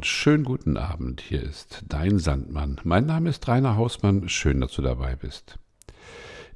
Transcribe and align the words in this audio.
und 0.00 0.06
schönen 0.06 0.44
guten 0.44 0.78
Abend. 0.78 1.20
Hier 1.20 1.42
ist 1.42 1.84
dein 1.86 2.18
Sandmann. 2.18 2.80
Mein 2.84 3.04
Name 3.04 3.28
ist 3.28 3.46
Rainer 3.46 3.76
Hausmann. 3.76 4.30
Schön, 4.30 4.62
dass 4.62 4.72
du 4.72 4.80
dabei 4.80 5.14
bist. 5.14 5.58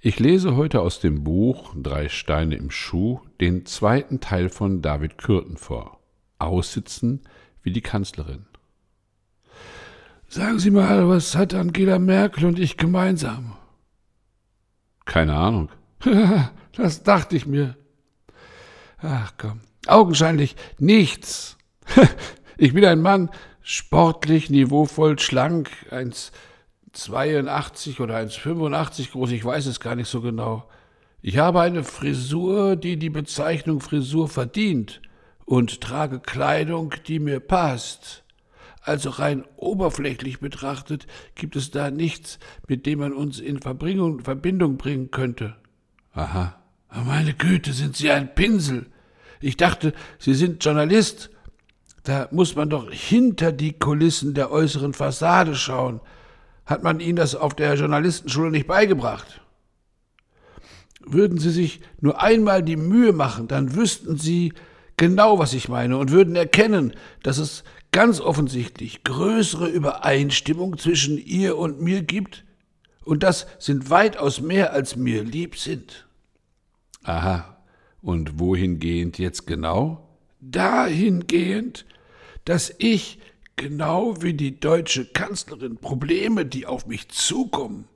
Ich 0.00 0.18
lese 0.18 0.56
heute 0.56 0.80
aus 0.80 0.98
dem 0.98 1.24
Buch 1.24 1.74
Drei 1.76 2.08
Steine 2.08 2.54
im 2.54 2.70
Schuh 2.70 3.20
den 3.42 3.66
zweiten 3.66 4.20
Teil 4.20 4.48
von 4.48 4.80
David 4.80 5.18
Kürten 5.18 5.58
vor. 5.58 6.00
Aussitzen 6.38 7.20
wie 7.62 7.70
die 7.70 7.82
Kanzlerin. 7.82 8.46
Sagen 10.26 10.58
Sie 10.58 10.70
mal, 10.70 11.06
was 11.10 11.36
hat 11.36 11.52
Angela 11.52 11.98
Merkel 11.98 12.46
und 12.46 12.58
ich 12.58 12.78
gemeinsam? 12.78 13.58
Keine 15.04 15.34
Ahnung. 15.34 15.68
das 16.76 17.02
dachte 17.02 17.36
ich 17.36 17.44
mir. 17.44 17.76
Ach 19.02 19.34
komm, 19.36 19.60
augenscheinlich 19.86 20.56
nichts. 20.78 21.58
Ich 22.56 22.72
bin 22.72 22.84
ein 22.84 23.02
Mann, 23.02 23.30
sportlich, 23.62 24.48
niveauvoll, 24.50 25.18
schlank, 25.18 25.70
1,82 25.90 28.00
oder 28.00 28.16
1,85 28.16 29.10
groß, 29.10 29.32
ich 29.32 29.44
weiß 29.44 29.66
es 29.66 29.80
gar 29.80 29.96
nicht 29.96 30.08
so 30.08 30.20
genau. 30.20 30.68
Ich 31.20 31.38
habe 31.38 31.62
eine 31.62 31.82
Frisur, 31.84 32.76
die 32.76 32.96
die 32.98 33.10
Bezeichnung 33.10 33.80
Frisur 33.80 34.28
verdient 34.28 35.00
und 35.46 35.80
trage 35.80 36.20
Kleidung, 36.20 36.94
die 37.08 37.18
mir 37.18 37.40
passt. 37.40 38.22
Also 38.82 39.08
rein 39.08 39.44
oberflächlich 39.56 40.40
betrachtet 40.40 41.06
gibt 41.34 41.56
es 41.56 41.70
da 41.70 41.90
nichts, 41.90 42.38
mit 42.68 42.84
dem 42.84 42.98
man 42.98 43.14
uns 43.14 43.40
in 43.40 43.62
Verbindung 43.62 44.76
bringen 44.76 45.10
könnte. 45.10 45.56
Aha. 46.12 46.60
Meine 46.92 47.32
Güte, 47.32 47.72
sind 47.72 47.96
Sie 47.96 48.10
ein 48.10 48.34
Pinsel. 48.34 48.84
Ich 49.40 49.56
dachte, 49.56 49.94
Sie 50.18 50.34
sind 50.34 50.62
Journalist 50.62 51.30
da 52.04 52.28
muss 52.30 52.54
man 52.54 52.70
doch 52.70 52.90
hinter 52.90 53.50
die 53.50 53.72
Kulissen 53.72 54.34
der 54.34 54.50
äußeren 54.50 54.94
Fassade 54.94 55.54
schauen. 55.54 56.00
Hat 56.66 56.82
man 56.82 57.00
Ihnen 57.00 57.16
das 57.16 57.34
auf 57.34 57.54
der 57.54 57.74
Journalistenschule 57.74 58.50
nicht 58.50 58.66
beigebracht? 58.66 59.40
Würden 61.00 61.38
Sie 61.38 61.50
sich 61.50 61.80
nur 62.00 62.22
einmal 62.22 62.62
die 62.62 62.76
Mühe 62.76 63.12
machen, 63.12 63.48
dann 63.48 63.74
wüssten 63.74 64.16
Sie 64.16 64.52
genau, 64.96 65.38
was 65.38 65.52
ich 65.52 65.68
meine 65.68 65.98
und 65.98 66.10
würden 66.10 66.36
erkennen, 66.36 66.94
dass 67.22 67.38
es 67.38 67.64
ganz 67.90 68.20
offensichtlich 68.20 69.04
größere 69.04 69.68
Übereinstimmung 69.68 70.78
zwischen 70.78 71.18
ihr 71.18 71.56
und 71.56 71.80
mir 71.80 72.02
gibt, 72.02 72.44
und 73.04 73.22
das 73.22 73.46
sind 73.58 73.90
weitaus 73.90 74.40
mehr, 74.40 74.72
als 74.72 74.96
mir 74.96 75.22
lieb 75.22 75.56
sind. 75.56 76.06
Aha, 77.02 77.58
und 78.00 78.38
wohingehend 78.38 79.18
jetzt 79.18 79.46
genau? 79.46 80.08
Dahingehend, 80.40 81.84
dass 82.44 82.74
ich, 82.78 83.18
genau 83.56 84.20
wie 84.22 84.34
die 84.34 84.60
deutsche 84.60 85.06
Kanzlerin, 85.06 85.76
Probleme, 85.76 86.46
die 86.46 86.66
auf 86.66 86.86
mich 86.86 87.08
zukommen, 87.08 87.88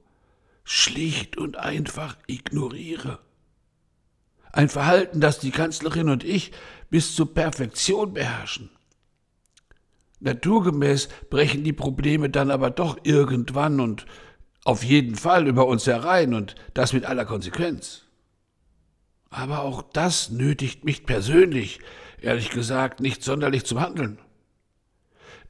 schlicht 0.64 1.36
und 1.36 1.56
einfach 1.56 2.16
ignoriere. 2.26 3.20
Ein 4.52 4.68
Verhalten, 4.68 5.20
das 5.20 5.38
die 5.38 5.50
Kanzlerin 5.50 6.08
und 6.08 6.24
ich 6.24 6.52
bis 6.90 7.14
zur 7.14 7.32
Perfektion 7.34 8.14
beherrschen. 8.14 8.70
Naturgemäß 10.20 11.08
brechen 11.30 11.62
die 11.64 11.72
Probleme 11.72 12.28
dann 12.28 12.50
aber 12.50 12.70
doch 12.70 12.98
irgendwann 13.04 13.80
und 13.80 14.06
auf 14.64 14.82
jeden 14.82 15.14
Fall 15.14 15.46
über 15.46 15.66
uns 15.66 15.86
herein 15.86 16.34
und 16.34 16.54
das 16.74 16.92
mit 16.92 17.04
aller 17.04 17.24
Konsequenz. 17.24 18.04
Aber 19.30 19.60
auch 19.60 19.82
das 19.82 20.30
nötigt 20.30 20.84
mich 20.84 21.06
persönlich, 21.06 21.80
ehrlich 22.20 22.50
gesagt, 22.50 23.00
nicht 23.00 23.22
sonderlich 23.22 23.64
zum 23.64 23.80
Handeln. 23.80 24.18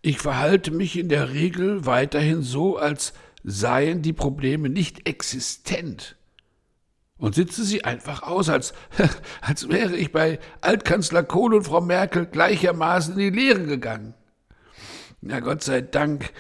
Ich 0.01 0.19
verhalte 0.19 0.71
mich 0.71 0.97
in 0.99 1.09
der 1.09 1.33
Regel 1.33 1.87
weiterhin 1.87 2.43
so, 2.43 2.77
als 2.77 3.13
seien 3.45 4.03
die 4.03 4.13
Probleme 4.13 4.69
nicht 4.69 5.09
existent 5.09 6.17
und 7.19 7.35
sitze 7.35 7.65
sie 7.65 7.85
einfach 7.85 8.23
aus, 8.23 8.49
als, 8.49 8.73
als 9.41 9.69
wäre 9.69 9.97
ich 9.97 10.13
bei 10.13 10.39
Altkanzler 10.61 11.25
Kohl 11.25 11.55
und 11.55 11.65
Frau 11.65 11.81
Merkel 11.81 12.27
gleichermaßen 12.27 13.15
in 13.15 13.33
die 13.33 13.39
Lehre 13.39 13.65
gegangen. 13.65 14.15
Na 15.21 15.41
Gott 15.41 15.65
sei 15.65 15.81
Dank 15.81 16.33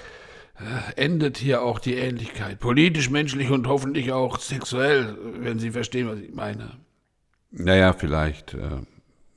äh, 0.58 1.02
endet 1.02 1.36
hier 1.36 1.62
auch 1.62 1.80
die 1.80 1.94
Ähnlichkeit, 1.94 2.60
politisch, 2.60 3.10
menschlich 3.10 3.50
und 3.50 3.66
hoffentlich 3.66 4.12
auch 4.12 4.38
sexuell, 4.38 5.16
wenn 5.40 5.58
Sie 5.58 5.72
verstehen, 5.72 6.08
was 6.08 6.20
ich 6.20 6.32
meine. 6.32 6.76
Naja, 7.50 7.92
vielleicht, 7.92 8.54
äh, 8.54 8.82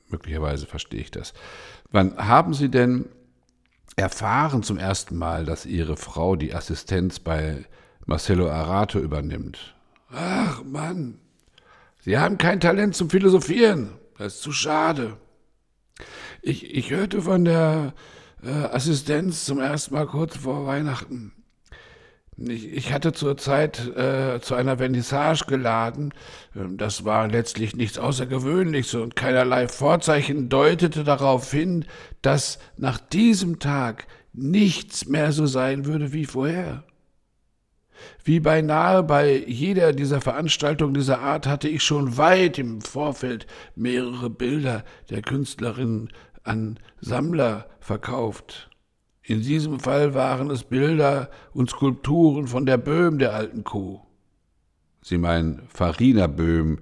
möglicherweise 0.08 0.66
verstehe 0.66 1.00
ich 1.00 1.10
das. 1.10 1.34
Wann 1.90 2.16
haben 2.16 2.54
Sie 2.54 2.68
denn 2.68 3.06
erfahren 3.96 4.62
zum 4.62 4.78
ersten 4.78 5.16
Mal, 5.16 5.44
dass 5.44 5.66
ihre 5.66 5.96
Frau 5.96 6.36
die 6.36 6.54
Assistenz 6.54 7.18
bei 7.18 7.64
Marcello 8.06 8.50
Arato 8.50 8.98
übernimmt. 8.98 9.74
Ach 10.10 10.62
Mann, 10.64 11.18
Sie 12.00 12.18
haben 12.18 12.36
kein 12.36 12.60
Talent 12.60 12.96
zum 12.96 13.10
Philosophieren. 13.10 13.92
Das 14.18 14.34
ist 14.34 14.42
zu 14.42 14.52
schade. 14.52 15.16
Ich, 16.42 16.74
ich 16.74 16.90
hörte 16.90 17.22
von 17.22 17.44
der 17.44 17.94
äh, 18.42 18.50
Assistenz 18.50 19.44
zum 19.44 19.60
ersten 19.60 19.94
Mal 19.94 20.06
kurz 20.06 20.36
vor 20.36 20.66
Weihnachten. 20.66 21.32
Ich, 22.38 22.92
hatte 22.92 23.12
zur 23.12 23.36
Zeit 23.36 23.94
äh, 23.94 24.40
zu 24.40 24.54
einer 24.54 24.78
Vernissage 24.78 25.44
geladen. 25.46 26.14
Ähm, 26.56 26.78
das 26.78 27.04
war 27.04 27.28
letztlich 27.28 27.76
nichts 27.76 27.98
Außergewöhnliches 27.98 28.94
und 28.94 29.16
keinerlei 29.16 29.68
Vorzeichen 29.68 30.48
deutete 30.48 31.04
darauf 31.04 31.50
hin, 31.50 31.84
dass 32.22 32.58
nach 32.78 32.98
diesem 32.98 33.58
Tag 33.58 34.06
nichts 34.32 35.06
mehr 35.06 35.32
so 35.32 35.46
sein 35.46 35.84
würde 35.84 36.12
wie 36.12 36.24
vorher. 36.24 36.84
Wie 38.24 38.40
beinahe 38.40 39.02
bei 39.02 39.36
jeder 39.46 39.92
dieser 39.92 40.20
Veranstaltungen 40.20 40.94
dieser 40.94 41.20
Art 41.20 41.46
hatte 41.46 41.68
ich 41.68 41.82
schon 41.82 42.16
weit 42.16 42.58
im 42.58 42.80
Vorfeld 42.80 43.46
mehrere 43.76 44.30
Bilder 44.30 44.84
der 45.10 45.22
Künstlerin 45.22 46.08
an 46.42 46.78
Sammler 47.00 47.66
verkauft. 47.80 48.70
In 49.24 49.40
diesem 49.40 49.78
Fall 49.78 50.14
waren 50.14 50.50
es 50.50 50.64
Bilder 50.64 51.30
und 51.52 51.70
Skulpturen 51.70 52.48
von 52.48 52.66
der 52.66 52.76
Böhm 52.76 53.18
der 53.18 53.34
alten 53.34 53.62
Kuh. 53.62 54.00
Sie 55.00 55.16
meinen 55.16 55.62
Farina 55.72 56.26
Böhm, 56.26 56.80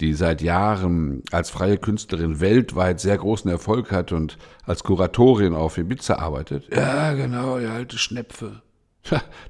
die 0.00 0.14
seit 0.14 0.42
Jahren 0.42 1.22
als 1.32 1.50
freie 1.50 1.78
Künstlerin 1.78 2.40
weltweit 2.40 3.00
sehr 3.00 3.16
großen 3.16 3.50
Erfolg 3.50 3.92
hat 3.92 4.12
und 4.12 4.38
als 4.64 4.84
Kuratorin 4.84 5.54
auf 5.54 5.78
Ibiza 5.78 6.16
arbeitet? 6.16 6.74
Ja, 6.74 7.14
genau, 7.14 7.58
die 7.58 7.66
alte 7.66 7.98
Schnepfe. 7.98 8.62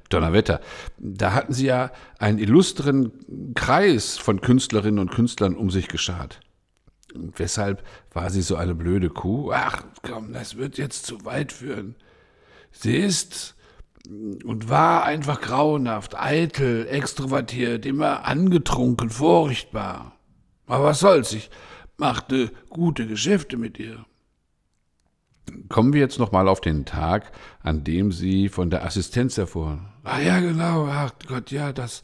Donnerwetter. 0.08 0.60
Da 0.98 1.32
hatten 1.32 1.52
sie 1.52 1.66
ja 1.66 1.90
einen 2.18 2.38
illustren 2.38 3.54
Kreis 3.54 4.18
von 4.18 4.40
Künstlerinnen 4.40 5.00
und 5.00 5.10
Künstlern 5.10 5.56
um 5.56 5.70
sich 5.70 5.88
geschart. 5.88 6.40
Und 7.14 7.38
weshalb 7.38 7.82
war 8.12 8.30
sie 8.30 8.42
so 8.42 8.56
eine 8.56 8.74
blöde 8.74 9.10
Kuh? 9.10 9.52
Ach, 9.52 9.82
komm, 10.02 10.32
das 10.32 10.56
wird 10.56 10.76
jetzt 10.76 11.06
zu 11.06 11.24
weit 11.24 11.52
führen. 11.52 11.96
Sie 12.78 12.96
ist 12.96 13.54
und 14.44 14.68
war 14.68 15.04
einfach 15.04 15.40
grauenhaft, 15.40 16.18
eitel, 16.18 16.86
extrovertiert, 16.88 17.86
immer 17.86 18.24
angetrunken, 18.24 19.10
furchtbar. 19.10 20.12
Aber 20.66 20.84
was 20.84 21.00
soll's, 21.00 21.32
ich 21.32 21.50
machte 21.96 22.50
gute 22.68 23.06
Geschäfte 23.06 23.56
mit 23.56 23.78
ihr. 23.78 24.04
Kommen 25.68 25.92
wir 25.92 26.00
jetzt 26.00 26.18
nochmal 26.18 26.48
auf 26.48 26.60
den 26.60 26.84
Tag, 26.84 27.32
an 27.62 27.84
dem 27.84 28.12
Sie 28.12 28.48
von 28.48 28.68
der 28.68 28.84
Assistenz 28.84 29.38
erfuhren. 29.38 29.88
Ah 30.04 30.20
ja, 30.20 30.40
genau, 30.40 30.86
ach 30.86 31.12
Gott, 31.26 31.50
ja, 31.50 31.72
das 31.72 32.02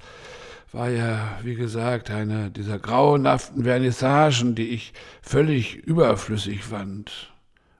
war 0.72 0.88
ja, 0.88 1.38
wie 1.42 1.54
gesagt, 1.54 2.10
eine 2.10 2.50
dieser 2.50 2.78
grauenhaften 2.78 3.64
Vernissagen, 3.64 4.54
die 4.54 4.68
ich 4.68 4.92
völlig 5.20 5.76
überflüssig 5.76 6.64
fand. 6.64 7.32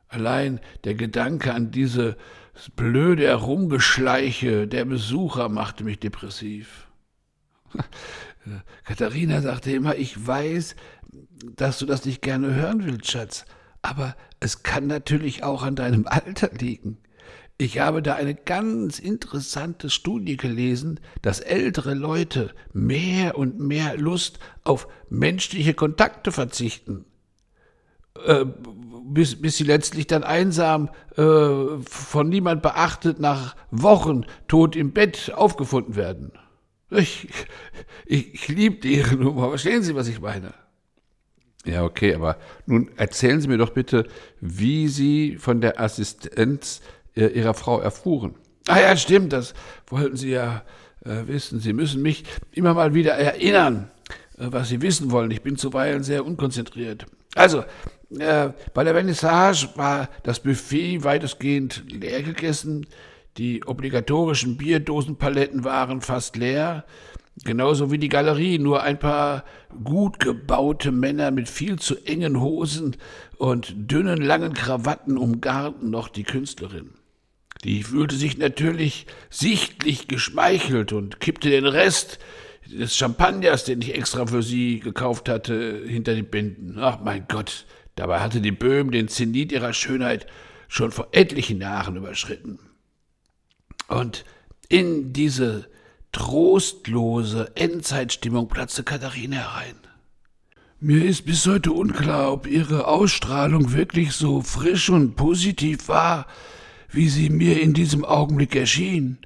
Allein 0.08 0.60
der 0.84 0.94
Gedanke 0.94 1.54
an 1.54 1.70
diese 1.70 2.16
das 2.62 2.70
blöde 2.70 3.26
Herumgeschleiche 3.26 4.68
der 4.68 4.84
Besucher 4.84 5.48
machte 5.48 5.82
mich 5.82 5.98
depressiv. 5.98 6.86
Katharina 8.84 9.40
sagte 9.40 9.72
immer, 9.72 9.96
ich 9.96 10.24
weiß, 10.24 10.76
dass 11.56 11.80
du 11.80 11.86
das 11.86 12.04
nicht 12.04 12.22
gerne 12.22 12.54
hören 12.54 12.84
willst, 12.84 13.10
Schatz, 13.10 13.46
aber 13.82 14.14
es 14.38 14.62
kann 14.62 14.86
natürlich 14.86 15.42
auch 15.42 15.64
an 15.64 15.74
deinem 15.74 16.06
Alter 16.06 16.50
liegen. 16.56 16.98
Ich 17.58 17.80
habe 17.80 18.00
da 18.00 18.14
eine 18.14 18.36
ganz 18.36 19.00
interessante 19.00 19.90
Studie 19.90 20.36
gelesen, 20.36 21.00
dass 21.20 21.40
ältere 21.40 21.94
Leute 21.94 22.54
mehr 22.72 23.36
und 23.36 23.58
mehr 23.58 23.96
Lust 23.96 24.38
auf 24.62 24.86
menschliche 25.10 25.74
Kontakte 25.74 26.30
verzichten. 26.30 27.06
Äh, 28.26 28.44
bis, 29.04 29.40
bis 29.40 29.56
sie 29.56 29.64
letztlich 29.64 30.06
dann 30.06 30.22
einsam, 30.22 30.90
äh, 31.16 31.22
von 31.84 32.28
niemand 32.28 32.62
beachtet, 32.62 33.20
nach 33.20 33.56
Wochen 33.70 34.24
tot 34.48 34.76
im 34.76 34.92
Bett 34.92 35.32
aufgefunden 35.34 35.96
werden. 35.96 36.32
Ich, 36.90 37.28
ich, 38.06 38.34
ich 38.34 38.48
liebe 38.48 38.86
ihre 38.86 39.16
Nummer. 39.16 39.48
Verstehen 39.48 39.82
Sie, 39.82 39.94
was 39.94 40.08
ich 40.08 40.20
meine? 40.20 40.54
Ja, 41.64 41.84
okay, 41.84 42.14
aber 42.14 42.36
nun 42.66 42.90
erzählen 42.96 43.40
Sie 43.40 43.48
mir 43.48 43.58
doch 43.58 43.70
bitte, 43.70 44.06
wie 44.40 44.88
Sie 44.88 45.36
von 45.38 45.60
der 45.60 45.80
Assistenz 45.80 46.80
äh, 47.16 47.26
Ihrer 47.26 47.54
Frau 47.54 47.80
erfuhren. 47.80 48.34
Ah 48.68 48.80
ja, 48.80 48.96
stimmt, 48.96 49.32
das 49.32 49.54
wollten 49.86 50.16
Sie 50.16 50.30
ja 50.30 50.62
äh, 51.04 51.26
wissen. 51.26 51.60
Sie 51.60 51.72
müssen 51.72 52.02
mich 52.02 52.24
immer 52.52 52.74
mal 52.74 52.94
wieder 52.94 53.12
erinnern, 53.12 53.90
äh, 54.38 54.46
was 54.50 54.68
Sie 54.68 54.82
wissen 54.82 55.10
wollen. 55.10 55.30
Ich 55.30 55.42
bin 55.42 55.56
zuweilen 55.56 56.02
sehr 56.02 56.26
unkonzentriert. 56.26 57.06
Also, 57.34 57.64
äh, 58.18 58.50
bei 58.74 58.84
der 58.84 58.94
Vernissage 58.94 59.68
war 59.76 60.08
das 60.22 60.40
Buffet 60.40 61.04
weitestgehend 61.04 61.84
leer 61.90 62.22
gegessen. 62.22 62.86
Die 63.38 63.64
obligatorischen 63.64 64.56
Bierdosenpaletten 64.56 65.64
waren 65.64 66.02
fast 66.02 66.36
leer. 66.36 66.84
Genauso 67.44 67.90
wie 67.90 67.96
die 67.96 68.10
Galerie, 68.10 68.58
nur 68.58 68.82
ein 68.82 68.98
paar 68.98 69.44
gut 69.82 70.20
gebaute 70.20 70.92
Männer 70.92 71.30
mit 71.30 71.48
viel 71.48 71.78
zu 71.78 71.96
engen 72.04 72.40
Hosen 72.40 72.96
und 73.38 73.72
dünnen, 73.74 74.20
langen 74.20 74.52
Krawatten 74.52 75.16
umgarten 75.16 75.88
noch 75.88 76.08
die 76.08 76.24
Künstlerin. 76.24 76.90
Die 77.64 77.84
fühlte 77.84 78.16
sich 78.16 78.36
natürlich 78.36 79.06
sichtlich 79.30 80.08
geschmeichelt 80.08 80.92
und 80.92 81.20
kippte 81.20 81.48
den 81.48 81.66
Rest 81.66 82.18
des 82.66 82.96
Champagners, 82.96 83.64
den 83.64 83.82
ich 83.82 83.94
extra 83.94 84.26
für 84.26 84.42
sie 84.42 84.80
gekauft 84.80 85.28
hatte, 85.28 85.82
hinter 85.86 86.14
die 86.14 86.22
Binden. 86.22 86.78
Ach 86.78 87.00
mein 87.00 87.26
Gott, 87.28 87.66
dabei 87.96 88.20
hatte 88.20 88.40
die 88.40 88.52
Böhm 88.52 88.90
den 88.90 89.08
Zenit 89.08 89.52
ihrer 89.52 89.72
Schönheit 89.72 90.26
schon 90.68 90.90
vor 90.90 91.08
etlichen 91.12 91.60
Jahren 91.60 91.96
überschritten. 91.96 92.58
Und 93.88 94.24
in 94.68 95.12
diese 95.12 95.68
trostlose 96.12 97.52
Endzeitstimmung 97.56 98.48
platzte 98.48 98.84
Katharina 98.84 99.36
herein. 99.36 99.76
Mir 100.80 101.04
ist 101.04 101.26
bis 101.26 101.46
heute 101.46 101.72
unklar, 101.72 102.32
ob 102.32 102.46
ihre 102.46 102.86
Ausstrahlung 102.86 103.72
wirklich 103.72 104.12
so 104.12 104.42
frisch 104.42 104.90
und 104.90 105.14
positiv 105.14 105.88
war, 105.88 106.26
wie 106.90 107.08
sie 107.08 107.30
mir 107.30 107.60
in 107.60 107.72
diesem 107.72 108.04
Augenblick 108.04 108.56
erschien. 108.56 109.18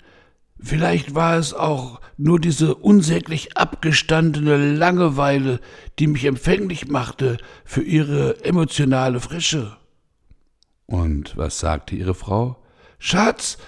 Vielleicht 0.67 1.15
war 1.15 1.37
es 1.37 1.55
auch 1.55 2.01
nur 2.17 2.41
diese 2.41 2.75
unsäglich 2.75 3.57
abgestandene 3.57 4.75
Langeweile, 4.75 5.61
die 6.01 6.09
mich 6.09 6.25
empfänglich 6.25 6.89
machte 6.89 7.37
für 7.65 7.83
ihre 7.83 8.45
emotionale 8.45 9.21
Frische. 9.21 9.77
Und 10.87 11.37
was 11.37 11.61
sagte 11.61 11.95
Ihre 11.95 12.17
Frau? 12.17 12.57
Schatz, 12.99 13.59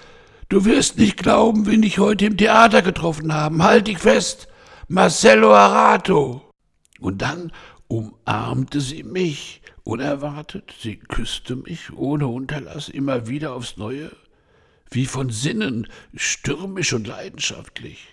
du 0.49 0.65
wirst 0.65 0.99
nicht 0.99 1.19
glauben, 1.19 1.67
wen 1.67 1.85
ich 1.85 2.01
heute 2.01 2.27
im 2.27 2.37
Theater 2.37 2.83
getroffen 2.83 3.33
habe. 3.33 3.63
Halt 3.63 3.87
dich 3.87 3.99
fest, 3.99 4.49
Marcello 4.89 5.55
Arato. 5.55 6.51
Und 6.99 7.23
dann 7.23 7.53
umarmte 7.87 8.81
sie 8.81 9.05
mich 9.05 9.63
unerwartet, 9.85 10.75
sie 10.81 10.97
küsste 10.97 11.55
mich 11.55 11.93
ohne 11.97 12.27
Unterlass 12.27 12.89
immer 12.89 13.29
wieder 13.29 13.53
aufs 13.53 13.77
Neue 13.77 14.11
wie 14.91 15.07
von 15.07 15.31
Sinnen, 15.31 15.89
stürmisch 16.15 16.93
und 16.93 17.07
leidenschaftlich. 17.07 18.09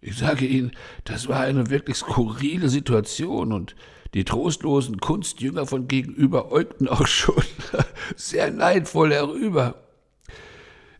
Ich 0.00 0.18
sage 0.18 0.46
Ihnen, 0.46 0.72
das 1.04 1.28
war 1.28 1.40
eine 1.40 1.70
wirklich 1.70 1.96
skurrile 1.96 2.68
Situation 2.68 3.52
und 3.52 3.74
die 4.12 4.24
trostlosen 4.24 5.00
Kunstjünger 5.00 5.66
von 5.66 5.88
gegenüber 5.88 6.52
äugten 6.52 6.88
auch 6.88 7.06
schon 7.06 7.42
sehr 8.16 8.50
neidvoll 8.50 9.12
herüber. 9.12 9.82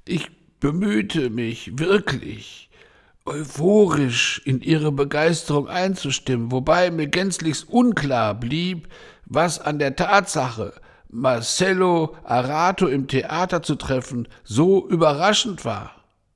Ich 0.07 0.31
bemühte 0.59 1.31
mich 1.31 1.79
wirklich, 1.79 2.71
euphorisch 3.27 4.43
in 4.45 4.61
ihre 4.61 4.93
Begeisterung 4.93 5.69
einzustimmen, 5.69 6.51
wobei 6.51 6.91
mir 6.91 7.07
gänzlich 7.07 7.69
unklar 7.69 8.35
blieb, 8.35 8.89
was 9.27 9.59
an 9.59 9.79
der 9.79 9.97
Tatsache, 9.97 10.75
Marcello 11.15 12.17
Arato 12.25 12.89
im 12.89 13.07
Theater 13.07 13.63
zu 13.63 13.77
treffen, 13.77 14.27
so 14.43 14.89
überraschend 14.89 15.65
war. 15.65 15.93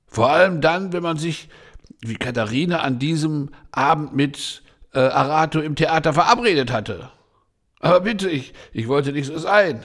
Vor 0.06 0.30
allem 0.30 0.60
dann, 0.60 0.92
wenn 0.92 1.02
man 1.02 1.16
sich, 1.16 1.48
wie 2.00 2.14
Katharina, 2.14 2.78
an 2.78 3.00
diesem 3.00 3.50
Abend 3.72 4.14
mit 4.14 4.62
äh, 4.94 5.00
Arato 5.00 5.58
im 5.58 5.74
Theater 5.74 6.12
verabredet 6.12 6.70
hatte. 6.70 7.10
Aber 7.80 8.00
bitte, 8.02 8.30
ich, 8.30 8.54
ich 8.72 8.86
wollte 8.86 9.10
nicht 9.10 9.26
so 9.26 9.36
sein. 9.38 9.84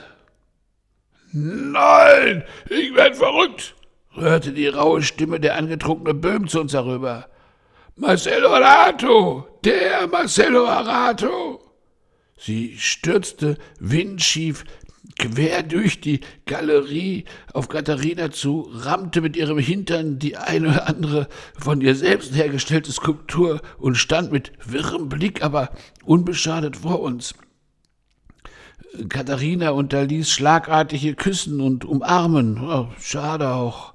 Nein, 1.32 2.44
ich 2.70 2.94
werde 2.94 3.16
verrückt, 3.16 3.74
rührte 4.16 4.52
die 4.52 4.68
raue 4.68 5.02
Stimme 5.02 5.40
der 5.40 5.56
angetrunkene 5.56 6.14
Böhm 6.14 6.46
zu 6.46 6.60
uns 6.60 6.72
herüber. 6.72 7.26
Marcello 7.96 8.54
Arato, 8.54 9.48
der 9.64 10.06
Marcello 10.06 10.68
Arato. 10.68 11.60
Sie 12.36 12.76
stürzte 12.78 13.56
windschief 13.78 14.64
quer 15.18 15.62
durch 15.62 16.00
die 16.00 16.20
Galerie 16.46 17.24
auf 17.52 17.68
Katharina 17.68 18.30
zu, 18.30 18.68
rammte 18.72 19.20
mit 19.20 19.36
ihrem 19.36 19.58
Hintern 19.58 20.18
die 20.18 20.36
eine 20.36 20.68
oder 20.68 20.88
andere 20.88 21.28
von 21.58 21.80
ihr 21.80 21.94
selbst 21.94 22.34
hergestellte 22.34 22.92
Skulptur 22.92 23.60
und 23.78 23.96
stand 23.96 24.32
mit 24.32 24.52
wirrem 24.64 25.08
Blick, 25.08 25.42
aber 25.42 25.70
unbeschadet 26.04 26.76
vor 26.76 27.00
uns. 27.00 27.34
Katharina 29.08 29.70
unterließ 29.70 30.30
schlagartige 30.30 31.14
Küssen 31.14 31.60
und 31.60 31.84
Umarmen. 31.84 32.60
Oh, 32.62 32.88
schade 33.00 33.50
auch. 33.50 33.94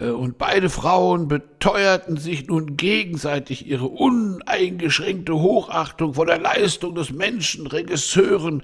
Äh, 0.00 0.10
und 0.10 0.38
beide 0.38 0.70
Frauen 0.70 1.28
beteuerten 1.28 2.16
sich 2.16 2.46
nun 2.46 2.76
gegenseitig 2.76 3.66
ihre 3.66 3.86
uneingeschränkte 3.86 5.34
Hochachtung 5.34 6.14
vor 6.14 6.26
der 6.26 6.38
Leistung 6.38 6.94
des 6.94 7.12
Menschen, 7.12 7.66
Regisseuren 7.66 8.62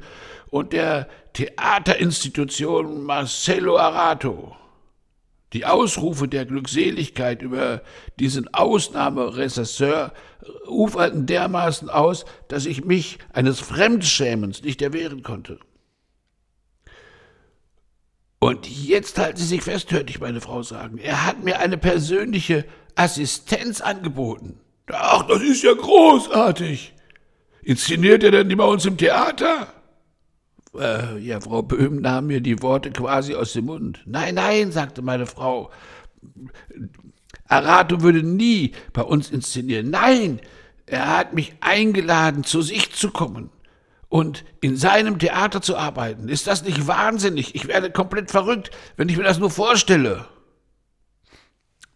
und 0.51 0.73
der 0.73 1.09
Theaterinstitution 1.33 3.03
Marcello 3.03 3.79
Arato. 3.79 4.57
Die 5.53 5.65
Ausrufe 5.65 6.29
der 6.29 6.45
Glückseligkeit 6.45 7.41
über 7.41 7.83
diesen 8.19 8.53
Ausnahmeregisseur 8.53 10.13
uferten 10.69 11.27
dermaßen 11.27 11.89
aus, 11.89 12.25
dass 12.49 12.67
ich 12.67 12.85
mich 12.85 13.19
eines 13.33 13.61
Fremdschämens 13.61 14.63
nicht 14.63 14.83
erwehren 14.83 15.23
konnte. 15.23 15.59
Und 18.39 18.69
jetzt 18.69 19.19
halten 19.19 19.39
Sie 19.39 19.47
sich 19.47 19.63
fest, 19.63 19.91
hörte 19.93 20.11
ich 20.11 20.21
meine 20.21 20.41
Frau 20.41 20.63
sagen. 20.63 20.99
Er 20.99 21.25
hat 21.25 21.43
mir 21.43 21.59
eine 21.59 21.79
persönliche 21.79 22.65
Assistenz 22.95 23.81
angeboten. 23.81 24.61
Ach, 24.93 25.27
das 25.27 25.43
ist 25.43 25.63
ja 25.63 25.73
großartig. 25.73 26.95
Inszeniert 27.63 28.23
er 28.23 28.31
denn 28.31 28.49
die 28.49 28.57
bei 28.57 28.65
uns 28.65 28.85
im 28.85 28.97
Theater? 28.97 29.73
Äh, 30.79 31.19
ja, 31.19 31.41
Frau 31.41 31.63
Böhm 31.63 32.01
nahm 32.01 32.27
mir 32.27 32.41
die 32.41 32.63
Worte 32.63 32.91
quasi 32.91 33.35
aus 33.35 33.53
dem 33.53 33.67
Mund. 33.67 34.03
Nein, 34.07 34.35
nein, 34.35 34.73
sagte 34.73 35.03
meine 35.03 35.27
Frau. 35.27 35.71
Arato 37.49 38.03
würde 38.03 38.23
nie 38.23 38.73
bei 38.93 39.03
uns 39.03 39.31
inszenieren. 39.31 39.91
Nein, 39.91 40.41
er 40.87 41.19
hat 41.19 41.35
mich 41.35 41.55
eingeladen, 41.61 42.45
zu 42.45 42.63
sich 42.63 42.93
zu 42.93 43.11
kommen 43.11 43.51
und 44.09 44.45
in 44.61 44.77
seinem 44.77 45.19
Theater 45.19 45.61
zu 45.61 45.77
arbeiten. 45.77 46.29
Ist 46.29 46.47
das 46.47 46.65
nicht 46.65 46.87
wahnsinnig? 46.87 47.55
Ich 47.55 47.67
werde 47.67 47.91
komplett 47.91 48.31
verrückt, 48.31 48.71
wenn 48.97 49.09
ich 49.09 49.17
mir 49.17 49.25
das 49.25 49.39
nur 49.39 49.51
vorstelle. 49.51 50.27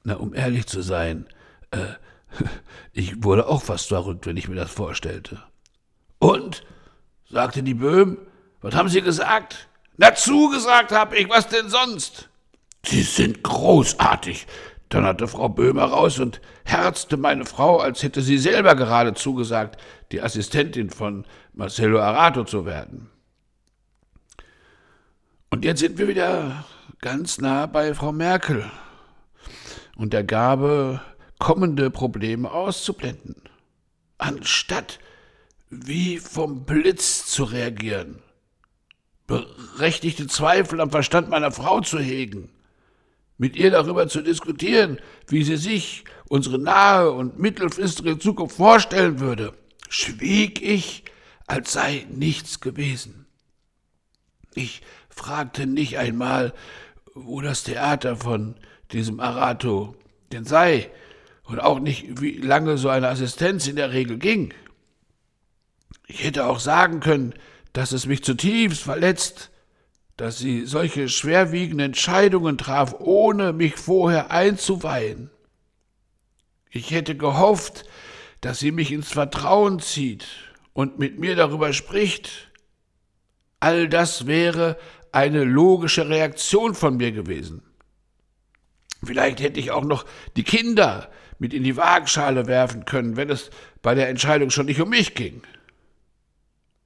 Na, 0.02 0.14
um 0.14 0.34
ehrlich 0.34 0.66
zu 0.66 0.82
sein, 0.82 1.26
äh, 1.70 1.78
ich 2.92 3.22
wurde 3.22 3.46
auch 3.46 3.62
fast 3.62 3.88
verrückt, 3.88 4.26
wenn 4.26 4.36
ich 4.36 4.48
mir 4.48 4.56
das 4.56 4.70
vorstellte. 4.70 5.42
Und? 6.18 6.64
sagte 7.32 7.62
die 7.62 7.74
Böhm, 7.74 8.18
was 8.60 8.74
haben 8.74 8.88
Sie 8.88 9.02
gesagt? 9.02 9.68
Na, 9.96 10.14
zugesagt 10.14 10.92
hab 10.92 11.14
ich, 11.14 11.28
was 11.28 11.48
denn 11.48 11.68
sonst? 11.68 12.28
Sie 12.84 13.02
sind 13.02 13.42
großartig, 13.42 14.46
donnerte 14.88 15.28
Frau 15.28 15.48
Böhmer 15.48 15.84
raus 15.84 16.18
und 16.18 16.40
herzte 16.64 17.16
meine 17.16 17.44
Frau, 17.44 17.78
als 17.78 18.02
hätte 18.02 18.22
sie 18.22 18.38
selber 18.38 18.74
gerade 18.74 19.14
zugesagt, 19.14 19.78
die 20.12 20.22
Assistentin 20.22 20.90
von 20.90 21.26
Marcello 21.52 22.00
Arato 22.00 22.44
zu 22.44 22.64
werden. 22.64 23.10
Und 25.50 25.64
jetzt 25.64 25.80
sind 25.80 25.98
wir 25.98 26.08
wieder 26.08 26.64
ganz 27.00 27.38
nah 27.38 27.66
bei 27.66 27.94
Frau 27.94 28.12
Merkel 28.12 28.70
und 29.96 30.12
der 30.12 30.24
Gabe, 30.24 31.00
kommende 31.38 31.90
Probleme 31.90 32.50
auszublenden, 32.50 33.36
anstatt 34.18 34.98
wie 35.68 36.18
vom 36.18 36.64
Blitz 36.64 37.26
zu 37.26 37.44
reagieren 37.44 38.22
berechtigte 39.30 40.26
Zweifel 40.26 40.80
am 40.80 40.90
Verstand 40.90 41.30
meiner 41.30 41.52
Frau 41.52 41.80
zu 41.80 41.98
hegen, 41.98 42.50
mit 43.38 43.56
ihr 43.56 43.70
darüber 43.70 44.08
zu 44.08 44.22
diskutieren, 44.22 44.98
wie 45.28 45.44
sie 45.44 45.56
sich 45.56 46.04
unsere 46.28 46.58
nahe 46.58 47.10
und 47.12 47.38
mittelfristige 47.38 48.18
Zukunft 48.18 48.56
vorstellen 48.56 49.20
würde, 49.20 49.54
schwieg 49.88 50.60
ich, 50.60 51.04
als 51.46 51.72
sei 51.72 52.06
nichts 52.10 52.60
gewesen. 52.60 53.26
Ich 54.54 54.82
fragte 55.08 55.66
nicht 55.66 55.98
einmal, 55.98 56.52
wo 57.14 57.40
das 57.40 57.62
Theater 57.62 58.16
von 58.16 58.56
diesem 58.92 59.20
Arato 59.20 59.96
denn 60.32 60.44
sei 60.44 60.90
und 61.44 61.60
auch 61.60 61.80
nicht, 61.80 62.20
wie 62.20 62.38
lange 62.38 62.78
so 62.78 62.88
eine 62.88 63.08
Assistenz 63.08 63.66
in 63.66 63.76
der 63.76 63.92
Regel 63.92 64.18
ging. 64.18 64.52
Ich 66.06 66.24
hätte 66.24 66.46
auch 66.46 66.58
sagen 66.60 67.00
können, 67.00 67.34
dass 67.72 67.92
es 67.92 68.06
mich 68.06 68.24
zutiefst 68.24 68.82
verletzt, 68.82 69.50
dass 70.16 70.38
sie 70.38 70.66
solche 70.66 71.08
schwerwiegende 71.08 71.84
Entscheidungen 71.84 72.58
traf, 72.58 72.94
ohne 72.98 73.52
mich 73.52 73.76
vorher 73.76 74.30
einzuweihen. 74.30 75.30
Ich 76.70 76.90
hätte 76.90 77.16
gehofft, 77.16 77.84
dass 78.40 78.58
sie 78.58 78.72
mich 78.72 78.92
ins 78.92 79.10
Vertrauen 79.10 79.80
zieht 79.80 80.26
und 80.72 80.98
mit 80.98 81.18
mir 81.18 81.36
darüber 81.36 81.72
spricht. 81.72 82.50
All 83.60 83.88
das 83.88 84.26
wäre 84.26 84.76
eine 85.12 85.44
logische 85.44 86.08
Reaktion 86.08 86.74
von 86.74 86.96
mir 86.96 87.12
gewesen. 87.12 87.62
Vielleicht 89.02 89.40
hätte 89.40 89.60
ich 89.60 89.70
auch 89.70 89.84
noch 89.84 90.04
die 90.36 90.44
Kinder 90.44 91.10
mit 91.38 91.54
in 91.54 91.64
die 91.64 91.76
Waagschale 91.76 92.46
werfen 92.46 92.84
können, 92.84 93.16
wenn 93.16 93.30
es 93.30 93.50
bei 93.82 93.94
der 93.94 94.08
Entscheidung 94.08 94.50
schon 94.50 94.66
nicht 94.66 94.80
um 94.80 94.90
mich 94.90 95.14
ging. 95.14 95.42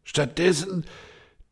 Stattdessen 0.05 0.85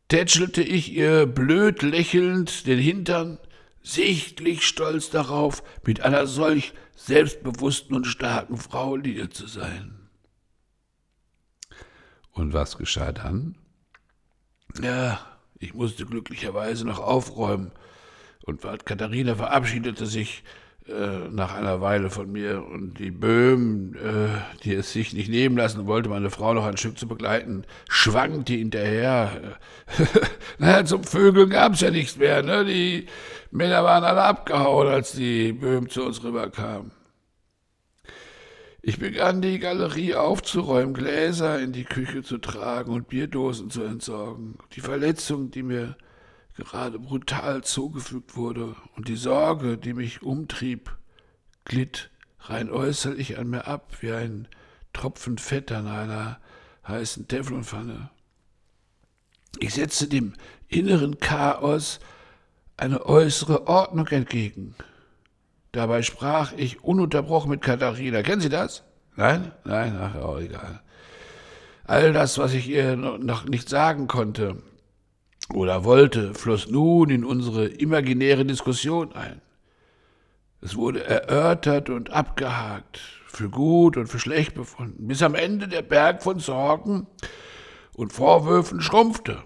tätschelte 0.08 0.62
ich 0.62 0.92
ihr 0.92 1.26
blöd 1.26 1.82
lächelnd 1.82 2.66
den 2.66 2.78
Hintern, 2.78 3.38
sichtlich 3.82 4.62
stolz 4.66 5.10
darauf, 5.10 5.62
mit 5.84 6.02
einer 6.02 6.26
solch 6.26 6.74
selbstbewussten 6.94 7.96
und 7.96 8.04
starken 8.04 8.56
Frau 8.56 8.96
liiert 8.96 9.34
zu 9.34 9.46
sein. 9.46 10.08
Und 12.30 12.52
was 12.52 12.78
geschah 12.78 13.12
dann? 13.12 13.56
Ja, 14.80 15.20
ich 15.58 15.74
musste 15.74 16.06
glücklicherweise 16.06 16.86
noch 16.86 16.98
aufräumen, 16.98 17.72
und 18.44 18.60
Katharina 18.84 19.36
verabschiedete 19.36 20.06
sich 20.06 20.42
äh, 20.88 21.28
nach 21.30 21.54
einer 21.54 21.80
Weile 21.80 22.10
von 22.10 22.32
mir 22.32 22.64
und 22.66 22.98
die 22.98 23.12
Böhm, 23.12 23.94
äh, 23.94 24.62
die 24.64 24.74
es 24.74 24.92
sich 24.92 25.12
nicht 25.12 25.28
nehmen 25.28 25.56
lassen 25.56 25.86
wollte, 25.86 26.08
meine 26.08 26.30
Frau 26.30 26.54
noch 26.54 26.64
ein 26.64 26.76
Stück 26.76 26.98
zu 26.98 27.06
begleiten, 27.06 27.64
schwankte 27.88 28.54
hinterher. 28.54 29.58
naja, 30.58 30.84
zum 30.84 31.04
Vögeln 31.04 31.50
gab 31.50 31.74
es 31.74 31.82
ja 31.82 31.90
nichts 31.90 32.16
mehr. 32.16 32.42
Ne? 32.42 32.64
Die 32.64 33.06
Männer 33.52 33.84
waren 33.84 34.02
alle 34.02 34.22
abgehauen, 34.22 34.88
als 34.88 35.12
die 35.12 35.52
Böhm 35.52 35.88
zu 35.88 36.04
uns 36.04 36.24
rüberkamen. 36.24 36.90
Ich 38.84 38.98
begann 38.98 39.40
die 39.40 39.60
Galerie 39.60 40.16
aufzuräumen, 40.16 40.94
Gläser 40.94 41.60
in 41.60 41.70
die 41.70 41.84
Küche 41.84 42.24
zu 42.24 42.38
tragen 42.38 42.92
und 42.92 43.06
Bierdosen 43.06 43.70
zu 43.70 43.84
entsorgen. 43.84 44.58
Die 44.72 44.80
Verletzung, 44.80 45.52
die 45.52 45.62
mir 45.62 45.96
gerade 46.54 46.98
brutal 46.98 47.62
zugefügt 47.64 48.36
wurde, 48.36 48.76
und 48.96 49.08
die 49.08 49.16
Sorge, 49.16 49.78
die 49.78 49.94
mich 49.94 50.22
umtrieb, 50.22 50.96
glitt 51.64 52.10
rein 52.40 52.70
äußerlich 52.70 53.38
an 53.38 53.48
mir 53.48 53.66
ab 53.66 53.96
wie 54.00 54.12
ein 54.12 54.48
Tropfen 54.92 55.38
Fett 55.38 55.72
an 55.72 55.86
einer 55.86 56.38
heißen 56.86 57.28
Teflonpfanne. 57.28 58.10
Ich 59.58 59.74
setzte 59.74 60.08
dem 60.08 60.34
inneren 60.68 61.18
Chaos 61.18 62.00
eine 62.76 63.06
äußere 63.06 63.66
Ordnung 63.66 64.08
entgegen. 64.08 64.74
Dabei 65.72 66.02
sprach 66.02 66.52
ich 66.52 66.82
ununterbrochen 66.82 67.50
mit 67.50 67.62
Katharina. 67.62 68.22
Kennen 68.22 68.42
Sie 68.42 68.48
das? 68.48 68.82
Nein? 69.16 69.52
Nein? 69.64 69.96
Ach, 69.98 70.14
auch 70.16 70.38
egal. 70.38 70.82
All 71.84 72.12
das, 72.12 72.38
was 72.38 72.54
ich 72.54 72.68
ihr 72.68 72.96
noch 72.96 73.44
nicht 73.44 73.68
sagen 73.68 74.06
konnte, 74.06 74.62
oder 75.52 75.84
wollte, 75.84 76.34
floss 76.34 76.68
nun 76.68 77.10
in 77.10 77.24
unsere 77.24 77.66
imaginäre 77.66 78.44
Diskussion 78.44 79.12
ein. 79.12 79.40
Es 80.60 80.76
wurde 80.76 81.04
erörtert 81.04 81.90
und 81.90 82.10
abgehakt, 82.10 83.00
für 83.26 83.50
gut 83.50 83.96
und 83.96 84.06
für 84.06 84.18
schlecht 84.18 84.54
befunden, 84.54 85.08
bis 85.08 85.22
am 85.22 85.34
Ende 85.34 85.66
der 85.66 85.82
Berg 85.82 86.22
von 86.22 86.38
Sorgen 86.38 87.06
und 87.94 88.12
Vorwürfen 88.12 88.80
schrumpfte. 88.80 89.42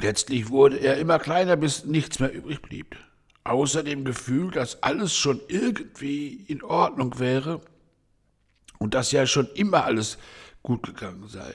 Letztlich 0.00 0.48
wurde 0.48 0.78
er 0.78 0.96
immer 0.96 1.18
kleiner, 1.18 1.56
bis 1.56 1.84
nichts 1.84 2.18
mehr 2.18 2.32
übrig 2.32 2.62
blieb, 2.62 2.96
außer 3.44 3.82
dem 3.82 4.04
Gefühl, 4.04 4.50
dass 4.50 4.82
alles 4.82 5.14
schon 5.14 5.40
irgendwie 5.48 6.44
in 6.48 6.62
Ordnung 6.62 7.18
wäre 7.18 7.60
und 8.78 8.94
dass 8.94 9.12
ja 9.12 9.26
schon 9.26 9.48
immer 9.54 9.84
alles 9.84 10.18
gut 10.62 10.82
gegangen 10.82 11.28
sei. 11.28 11.54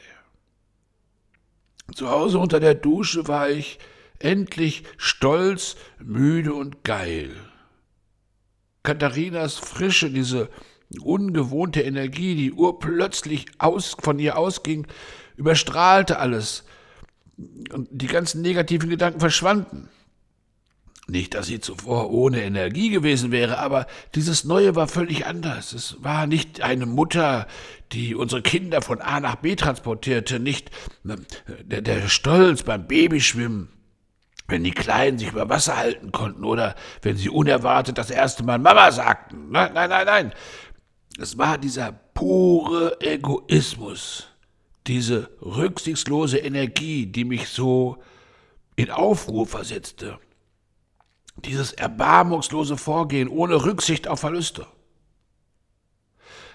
Zu 1.94 2.10
Hause 2.10 2.39
unter 2.39 2.60
der 2.60 2.75
Dusche 2.75 3.27
war 3.27 3.50
ich 3.50 3.79
endlich 4.20 4.84
stolz, 4.98 5.75
müde 6.00 6.53
und 6.53 6.84
geil. 6.84 7.32
Katharinas 8.84 9.56
Frische, 9.58 10.10
diese 10.10 10.50
ungewohnte 11.01 11.82
Energie, 11.82 12.36
die 12.36 12.51
urplötzlich 12.51 13.46
aus, 13.58 13.96
von 14.00 14.20
ihr 14.20 14.38
ausging, 14.38 14.88
überstrahlte 15.36 16.20
alles. 16.20 16.63
Und 17.38 17.88
die 17.91 18.08
ganzen 18.08 18.41
negativen 18.41 18.89
Gedanken 18.89 19.20
verschwanden. 19.20 19.89
Nicht, 21.10 21.36
dass 21.36 21.48
sie 21.48 21.62
zuvor 21.62 22.10
ohne 22.12 22.44
Energie 22.44 22.90
gewesen 22.90 23.32
wäre, 23.32 23.60
aber 23.60 23.88
dieses 24.14 24.44
Neue 24.44 24.76
war 24.76 24.90
völlig 24.90 25.26
anders. 25.26 25.72
Es 25.72 26.04
war 26.04 26.28
nicht 26.28 26.62
eine 26.62 26.86
Mutter, 26.86 27.48
die 27.94 28.14
unsere 28.14 28.42
Kinder 28.42 28.82
von 28.82 29.00
A 29.00 29.22
nach 29.22 29.38
B 29.38 29.56
transportierte, 29.56 30.42
nicht 30.42 30.70
äh, 31.08 31.16
der, 31.64 31.82
der 31.82 32.10
Stolz 32.10 32.64
beim 32.64 32.88
Babyschwimmen, 32.88 33.70
wenn 34.50 34.66
die 34.66 34.72
Kleinen 34.72 35.18
sich 35.18 35.32
über 35.32 35.48
Wasser 35.48 35.78
halten 35.78 36.12
konnten 36.12 36.44
oder 36.44 36.76
wenn 37.02 37.16
sie 37.16 37.30
unerwartet 37.30 37.98
das 37.98 38.10
erste 38.10 38.44
Mal 38.44 38.60
Mama 38.60 38.92
sagten. 38.92 39.50
Nein, 39.50 39.72
nein, 39.74 39.90
nein, 39.90 40.06
nein. 40.06 40.34
Es 41.18 41.38
war 41.38 41.58
dieser 41.58 41.94
pure 42.14 43.00
Egoismus, 43.00 44.28
diese 44.88 45.30
rücksichtslose 45.42 46.38
Energie, 46.38 47.06
die 47.06 47.24
mich 47.24 47.48
so 47.48 47.98
in 48.76 48.92
Aufruhr 48.92 49.48
versetzte. 49.48 50.20
Dieses 51.46 51.74
erbarmungslose 51.74 52.77
Vorgehen 52.77 53.29
ohne 53.29 53.63
Rücksicht 53.63 54.08
auf 54.08 54.20
Verluste. 54.20 54.67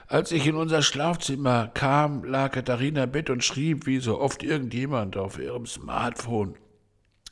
Als 0.08 0.30
ich 0.32 0.46
in 0.46 0.56
unser 0.56 0.82
Schlafzimmer 0.82 1.68
kam, 1.68 2.24
lag 2.24 2.52
Katharina 2.52 3.04
im 3.04 3.12
Bett 3.12 3.30
und 3.30 3.44
schrieb, 3.44 3.86
wie 3.86 3.98
so 3.98 4.20
oft 4.20 4.42
irgendjemand 4.42 5.16
auf 5.16 5.38
ihrem 5.38 5.64
Smartphone, 5.64 6.56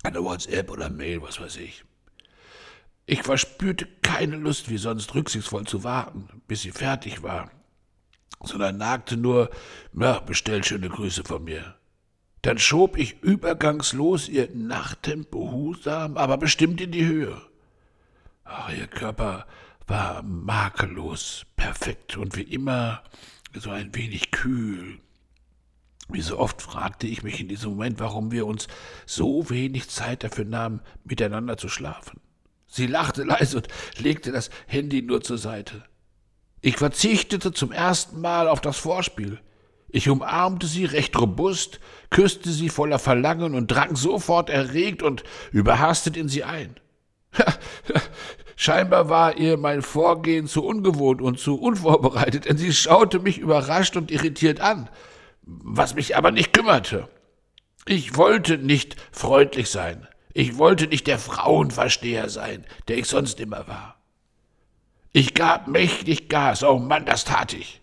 eine 0.03 0.25
WhatsApp 0.25 0.71
oder 0.71 0.89
Mail, 0.89 1.21
was 1.21 1.41
weiß 1.41 1.57
ich. 1.59 1.85
Ich 3.05 3.23
verspürte 3.23 3.87
keine 4.03 4.37
Lust, 4.37 4.71
wie 4.71 4.79
sonst 4.79 5.15
rücksichtsvoll 5.15 5.67
zu 5.67 5.85
warten, 5.85 6.29
bis 6.47 6.63
sie 6.63 6.71
fertig 6.71 7.23
war, 7.23 7.51
sondern 8.43 8.79
nagte 8.79 9.17
nur, 9.17 9.51
na, 9.93 10.21
bestell 10.21 10.65
schöne 10.65 10.89
Grüße 10.89 11.25
von 11.25 11.45
mir. 11.45 11.75
Dann 12.43 12.59
schob 12.59 12.97
ich 12.97 13.23
übergangslos 13.23 14.29
ihr 14.29 14.49
Nachttempo 14.55 15.47
behutsam, 15.51 16.17
aber 16.17 16.39
bestimmt 16.39 16.81
in 16.81 16.93
die 16.93 17.07
Höhe. 17.07 17.41
Ach, 18.45 18.73
ihr 18.73 18.87
Körper 18.87 19.47
war 19.87 20.23
makellos, 20.23 21.45
perfekt 21.57 22.17
und 22.17 22.37
wie 22.37 22.43
immer 22.43 23.03
so 23.55 23.71
ein 23.71 23.95
wenig 23.95 24.31
kühl. 24.31 24.99
Wie 26.09 26.23
so 26.23 26.39
oft 26.39 26.63
fragte 26.63 27.07
ich 27.07 27.23
mich 27.23 27.41
in 27.41 27.49
diesem 27.49 27.71
Moment, 27.71 28.01
warum 28.01 28.33
wir 28.33 28.47
uns 28.47 28.69
so 29.07 29.49
wenig 29.51 29.89
Zeit 29.89 30.25
dafür 30.25 30.45
nahmen, 30.45 30.81
miteinander 31.05 31.57
zu 31.57 31.69
schlafen. 31.69 32.21
Sie 32.67 32.87
lachte 32.87 33.25
leise 33.25 33.59
und 33.59 33.69
legte 33.99 34.33
das 34.33 34.51
Handy 34.67 35.03
nur 35.03 35.23
zur 35.23 35.39
Seite. 35.39 35.85
Ich 36.63 36.77
verzichtete 36.77 37.53
zum 37.53 37.73
ersten 37.73 38.21
Mal 38.21 38.49
auf 38.49 38.61
das 38.61 38.77
Vorspiel. 38.77 39.41
Ich 39.93 40.09
umarmte 40.09 40.67
sie 40.67 40.85
recht 40.85 41.19
robust, 41.19 41.81
küsste 42.11 42.51
sie 42.51 42.69
voller 42.69 42.99
Verlangen 42.99 43.55
und 43.55 43.69
drang 43.69 43.97
sofort 43.97 44.51
erregt 44.51 45.03
und 45.03 45.25
überhastet 45.53 46.17
in 46.17 46.29
sie 46.29 46.45
ein. 46.45 46.77
Scheinbar 48.57 49.09
war 49.09 49.37
ihr 49.37 49.57
mein 49.57 49.83
Vorgehen 49.83 50.47
zu 50.47 50.65
ungewohnt 50.65 51.23
und 51.23 51.39
zu 51.39 51.59
unvorbereitet, 51.59 52.45
denn 52.45 52.59
sie 52.59 52.73
schaute 52.73 53.19
mich 53.19 53.39
überrascht 53.39 53.97
und 53.97 54.11
irritiert 54.11 54.61
an, 54.61 54.91
was 55.43 55.95
mich 55.95 56.17
aber 56.17 56.31
nicht 56.31 56.53
kümmerte. 56.53 57.09
Ich 57.87 58.17
wollte 58.17 58.59
nicht 58.59 58.97
freundlich 59.11 59.71
sein. 59.71 60.07
Ich 60.33 60.59
wollte 60.59 60.87
nicht 60.87 61.07
der 61.07 61.19
Frauenversteher 61.19 62.29
sein, 62.29 62.65
der 62.89 62.99
ich 62.99 63.07
sonst 63.07 63.41
immer 63.41 63.67
war. 63.67 63.97
Ich 65.13 65.35
gab 65.35 65.67
mächtig 65.67 66.29
Gas. 66.29 66.63
Oh 66.63 66.79
Mann, 66.79 67.05
das 67.05 67.25
tat 67.25 67.53
ich. 67.53 67.80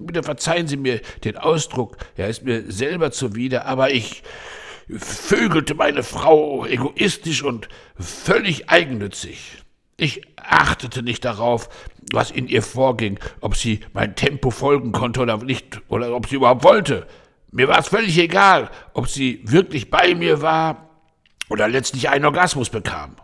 Bitte 0.00 0.22
verzeihen 0.22 0.66
Sie 0.66 0.76
mir 0.76 1.00
den 1.24 1.36
Ausdruck, 1.36 1.96
er 2.16 2.28
ist 2.28 2.44
mir 2.44 2.70
selber 2.70 3.10
zuwider, 3.10 3.66
aber 3.66 3.90
ich 3.90 4.22
vögelte 4.98 5.74
meine 5.74 6.02
Frau 6.02 6.66
egoistisch 6.66 7.42
und 7.42 7.68
völlig 7.98 8.68
eigennützig. 8.68 9.62
Ich 9.96 10.22
achtete 10.36 11.02
nicht 11.02 11.24
darauf, 11.24 11.68
was 12.12 12.30
in 12.30 12.48
ihr 12.48 12.62
vorging, 12.62 13.18
ob 13.40 13.54
sie 13.54 13.80
mein 13.92 14.16
Tempo 14.16 14.50
folgen 14.50 14.92
konnte 14.92 15.20
oder 15.20 15.36
nicht, 15.38 15.82
oder 15.88 16.14
ob 16.14 16.26
sie 16.26 16.36
überhaupt 16.36 16.64
wollte. 16.64 17.06
Mir 17.52 17.68
war 17.68 17.78
es 17.78 17.88
völlig 17.88 18.16
egal, 18.18 18.70
ob 18.94 19.08
sie 19.08 19.42
wirklich 19.44 19.90
bei 19.90 20.14
mir 20.14 20.40
war 20.40 20.88
oder 21.50 21.68
letztlich 21.68 22.08
einen 22.08 22.24
Orgasmus 22.24 22.70
bekam. 22.70 23.16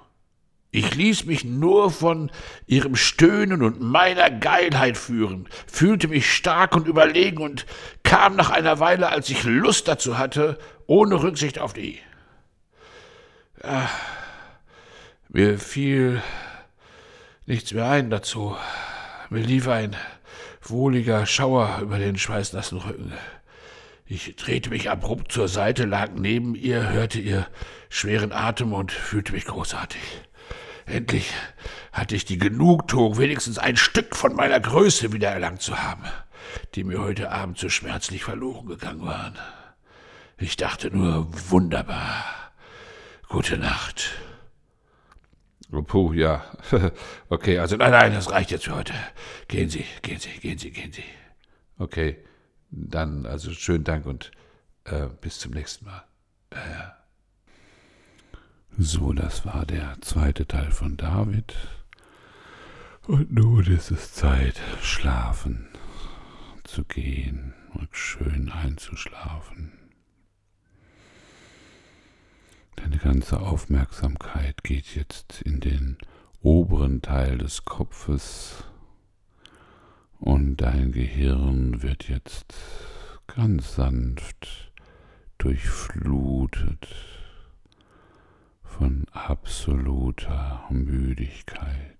Ich 0.77 0.95
ließ 0.95 1.25
mich 1.25 1.43
nur 1.43 1.91
von 1.91 2.31
ihrem 2.67 2.97
Stöhnen 2.97 3.63
und 3.63 3.81
meiner 3.81 4.31
Geilheit 4.31 4.99
führen, 4.99 5.49
fühlte 5.67 6.07
mich 6.07 6.31
stark 6.31 6.77
und 6.77 6.87
überlegen 6.87 7.39
und 7.39 7.65
kam 8.03 8.37
nach 8.37 8.51
einer 8.51 8.79
Weile, 8.79 9.09
als 9.09 9.31
ich 9.31 9.45
Lust 9.45 9.89
dazu 9.89 10.19
hatte, 10.19 10.59
ohne 10.87 11.23
Rücksicht 11.23 11.59
auf 11.59 11.73
die. 11.73 11.99
Ach, 13.63 13.91
mir 15.31 15.59
fiel 15.59 16.23
nichts 17.47 17.73
mehr 17.73 17.89
ein 17.89 18.11
dazu. 18.11 18.55
Mir 19.31 19.45
lief 19.45 19.69
ein 19.69 19.97
wohliger 20.61 21.25
Schauer 21.25 21.79
über 21.81 21.99
den 21.99 22.19
schweißnassen 22.19 22.77
Rücken. 22.77 23.15
Ich 24.05 24.37
drehte 24.37 24.69
mich 24.69 24.91
abrupt 24.91 25.33
zur 25.33 25.49
Seite, 25.49 25.87
lag 25.87 26.11
neben 26.13 26.55
ihr, 26.55 26.91
hörte 26.91 27.19
ihr 27.19 27.47
schweren 27.89 28.33
Atem 28.33 28.75
und 28.75 28.93
fühlte 28.93 29.33
mich 29.33 29.47
großartig. 29.47 30.03
Endlich 30.87 31.33
hatte 31.93 32.15
ich 32.15 32.25
die 32.25 32.39
Genugtuung, 32.39 33.19
wenigstens 33.19 33.59
ein 33.59 33.77
Stück 33.77 34.15
von 34.15 34.35
meiner 34.35 34.61
Größe 34.61 35.13
wiedererlangt 35.13 35.61
zu 35.61 35.83
haben, 35.83 36.05
die 36.75 36.85
mir 36.85 37.01
heute 37.01 37.33
Abend 37.33 37.59
so 37.59 37.69
schmerzlich 37.69 38.23
verloren 38.23 38.67
gegangen 38.67 39.05
waren. 39.05 39.35
Ich 40.39 40.57
dachte 40.57 40.97
nur, 40.97 41.29
wunderbar. 41.51 42.25
Gute 43.29 43.59
Nacht. 43.59 44.13
Oh, 45.73 45.83
puh, 45.83 46.13
ja. 46.13 46.45
okay, 47.29 47.59
also 47.59 47.77
nein, 47.77 47.91
nein, 47.91 48.15
das 48.15 48.31
reicht 48.31 48.53
jetzt 48.53 48.67
für 48.67 48.77
heute. 48.77 48.95
Gehen 49.49 49.69
Sie, 49.69 49.85
gehen 50.03 50.21
Sie, 50.21 50.39
gehen 50.39 50.59
Sie, 50.59 50.71
gehen 50.71 50.93
Sie. 50.93 51.05
Okay, 51.79 52.25
dann 52.71 53.27
also 53.27 53.51
schönen 53.51 53.83
Dank 53.83 54.07
und 54.07 54.31
äh, 54.85 55.09
bis 55.21 55.41
zum 55.41 55.53
nächsten 55.53 55.87
Mal. 55.87 56.05
Äh. 56.51 56.96
So, 58.79 59.15
das 59.15 59.47
war 59.47 59.65
der 59.65 59.97
zweite 60.03 60.47
Teil 60.47 60.71
von 60.71 60.99
David. 60.99 61.55
Und 63.07 63.33
nun 63.33 63.65
ist 63.65 63.91
es 63.91 64.13
Zeit, 64.13 64.61
schlafen 64.83 65.67
zu 66.63 66.85
gehen 66.85 67.55
und 67.73 67.89
schön 67.93 68.51
einzuschlafen. 68.51 69.73
Deine 72.75 72.99
ganze 72.99 73.41
Aufmerksamkeit 73.41 74.63
geht 74.63 74.95
jetzt 74.95 75.41
in 75.41 75.61
den 75.61 75.97
oberen 76.43 77.01
Teil 77.01 77.39
des 77.39 77.65
Kopfes 77.65 78.63
und 80.19 80.59
dein 80.59 80.93
Gehirn 80.93 81.83
wird 81.83 82.11
jetzt 82.11 82.55
ganz 83.27 83.77
sanft 83.77 84.71
durchflutet 85.39 87.16
von 88.79 89.07
absoluter 89.13 90.67
Müdigkeit, 90.71 91.97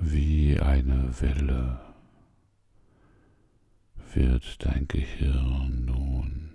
wie 0.00 0.58
eine 0.58 1.20
Welle 1.20 1.80
wird 4.12 4.66
dein 4.66 4.88
Gehirn 4.88 5.84
nun 5.84 6.50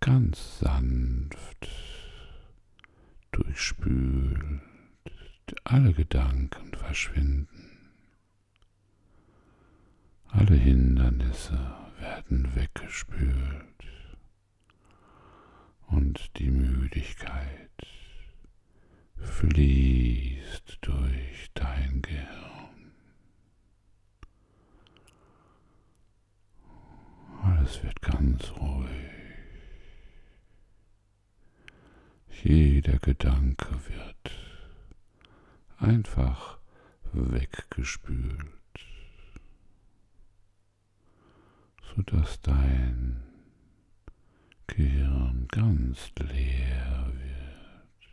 ganz 0.00 0.58
sanft 0.58 1.70
durchspült, 3.32 4.60
alle 5.64 5.94
Gedanken 5.94 6.74
verschwinden, 6.74 7.88
alle 10.26 10.56
Hindernisse 10.56 11.74
werden 11.98 12.54
weggespült 12.54 13.68
und 15.88 16.38
die 16.38 16.50
Müdigkeit 16.50 17.70
fließt 19.16 20.78
durch 20.80 21.50
dein 21.54 22.02
Gehirn. 22.02 22.92
Alles 27.42 27.82
wird 27.82 28.00
ganz 28.02 28.50
ruhig. 28.52 28.88
Jeder 32.42 32.98
Gedanke 32.98 33.68
wird 33.88 34.38
einfach 35.78 36.58
weggespült, 37.12 38.46
sodass 41.94 42.40
dein 42.42 43.27
Gehirn 44.68 45.46
ganz 45.48 46.12
leer 46.20 47.12
wird, 47.12 48.08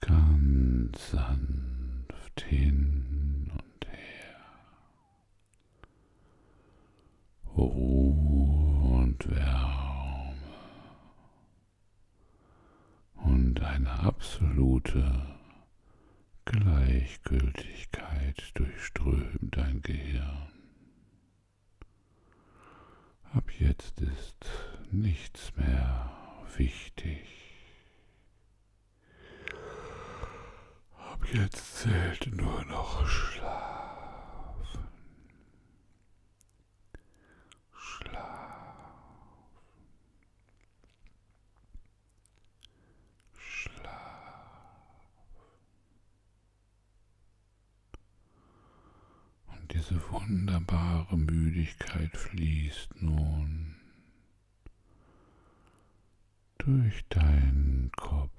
ganz 0.00 1.10
sanft 1.10 2.40
hin 2.48 3.52
und 3.52 3.86
her. 3.86 4.40
Ruhe 7.56 9.02
und 9.02 9.30
Wärme 9.30 10.34
und 13.14 13.60
eine 13.62 13.90
absolute 14.00 15.36
Gleichgültigkeit 16.46 18.50
durchströmt 18.54 19.56
dein 19.56 19.82
Gehirn. 19.82 20.59
Ab 23.32 23.50
jetzt 23.58 24.00
ist 24.00 24.46
nichts 24.90 25.54
mehr 25.56 26.10
wichtig. 26.56 27.26
Ab 30.96 31.24
jetzt 31.32 31.76
zählt 31.78 32.26
nur 32.34 32.64
noch 32.64 33.06
Schlafen. 33.06 34.88
Schlaf. 37.72 38.74
Schlaf. 43.36 43.90
Und 49.46 49.72
diese 49.72 50.00
wunderbare 50.10 51.16
Müdigkeit 51.16 52.16
fließt 52.16 53.02
nun 53.02 53.76
durch 56.70 57.04
deinen 57.08 57.90
Kopf, 57.96 58.30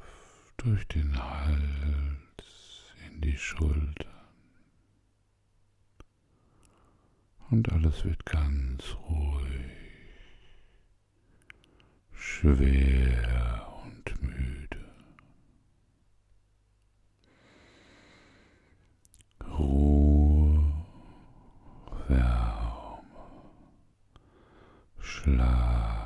durch 0.55 0.87
den 0.87 1.21
Hals, 1.21 2.93
in 3.09 3.19
die 3.19 3.35
Schultern. 3.37 4.07
Und 7.49 7.69
alles 7.73 8.05
wird 8.05 8.25
ganz 8.25 8.95
ruhig, 9.09 9.49
schwer 12.13 13.67
und 13.83 14.21
müde. 14.23 14.79
Ruhe, 19.57 20.73
Wärme, 22.07 23.03
Schlaf. 24.99 25.97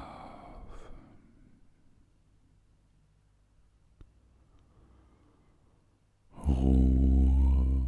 Ruhe, 6.47 7.87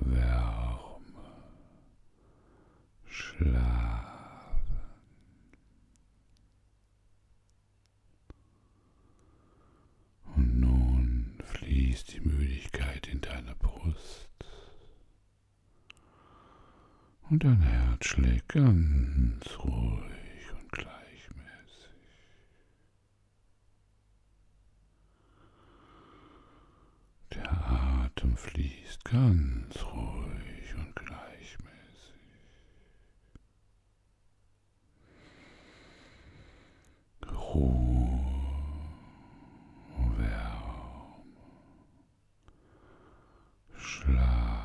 Wärme, 0.00 0.90
Schlaf. 3.06 4.54
Und 10.36 10.60
nun 10.60 11.38
fließt 11.44 12.14
die 12.14 12.20
Müdigkeit 12.20 13.08
in 13.08 13.20
deine 13.20 13.54
Brust. 13.56 14.30
Und 17.30 17.44
dein 17.44 17.60
Herz 17.60 18.07
schlägt 18.18 18.48
ganz 18.48 19.58
ruhig 19.60 20.52
und 20.52 20.72
gleichmäßig. 20.72 21.92
Der 27.32 27.52
Atem 27.52 28.36
fließt 28.36 29.04
ganz 29.04 29.84
ruhig 29.84 30.74
und 30.74 30.96
gleichmäßig. 30.96 31.68
Ruhe, 37.30 38.18
Wärme, 40.16 41.22
Schlaf. 43.76 44.64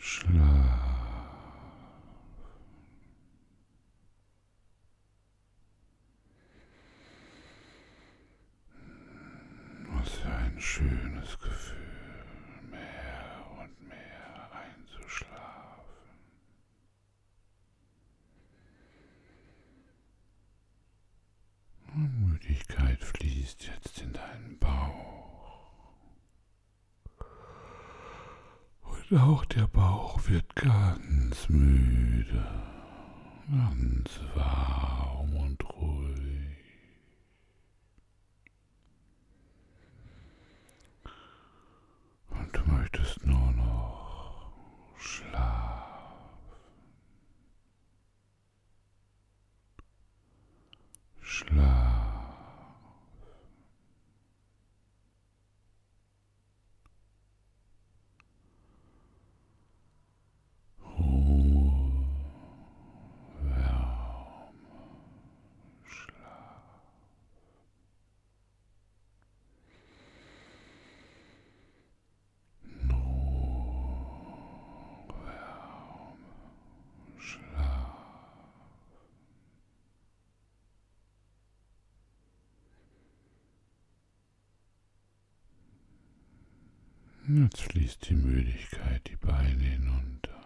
Schlaf. 0.00 0.38
Was 9.90 10.10
für 10.10 10.28
ein 10.28 10.60
schönes 10.60 11.38
Gefühl, 11.38 11.76
mehr 12.70 13.46
und 13.60 13.88
mehr 13.88 14.50
einzuschlafen. 14.52 15.38
Fließt 23.48 23.66
jetzt 23.66 24.02
in 24.02 24.12
deinen 24.12 24.58
Bauch. 24.58 25.94
Und 28.82 29.18
auch 29.18 29.44
der 29.46 29.66
Bauch 29.66 30.20
wird 30.28 30.54
ganz 30.54 31.48
müde, 31.48 32.44
ganz 33.50 34.20
warm 34.34 35.34
und 35.34 35.64
ruhig. 35.64 36.56
Und 42.30 42.54
du 42.54 42.60
möchtest 42.70 43.24
nur 43.24 43.47
Jetzt 87.30 87.60
fließt 87.60 88.08
die 88.08 88.14
Müdigkeit 88.14 89.06
die 89.06 89.16
Beine 89.16 89.62
hinunter, 89.62 90.40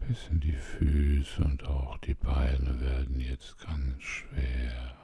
bis 0.00 0.28
in 0.28 0.40
die 0.40 0.52
Füße 0.52 1.42
und 1.42 1.64
auch 1.64 1.96
die 1.98 2.12
Beine 2.12 2.78
werden 2.80 3.18
jetzt 3.20 3.58
ganz 3.58 4.02
schwer. 4.02 4.94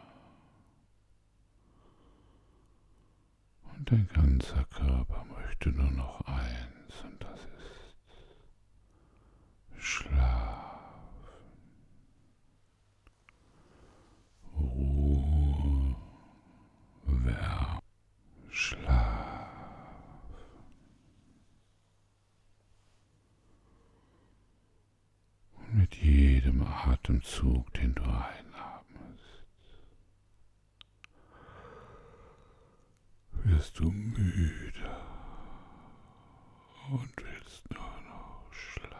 Und 3.72 3.90
dein 3.90 4.08
ganzer 4.08 4.64
Körper 4.64 5.24
möchte 5.24 5.70
nur 5.70 5.90
noch 5.92 6.20
eins 6.26 7.02
und 7.02 7.22
das 7.22 7.40
ist 7.40 7.94
Schlaf. 9.82 10.82
Ruhe, 14.54 15.96
Wärme. 17.06 17.80
Schlaf. 18.48 19.50
Und 25.58 25.74
mit 25.74 25.94
jedem 25.96 26.62
Atemzug, 27.16 27.72
den 27.74 27.94
du 27.94 28.02
einatmest, 28.02 29.46
wirst 33.32 33.78
du 33.78 33.90
müde 33.90 34.90
und 36.90 37.10
willst 37.16 37.70
nur 37.72 38.00
noch 38.02 38.52
schlafen. 38.52 38.96